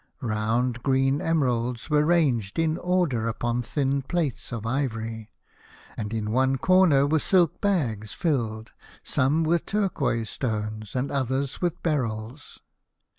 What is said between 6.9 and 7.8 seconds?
were silk